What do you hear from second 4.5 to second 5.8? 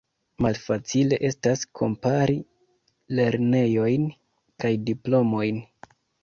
kaj diplomojn.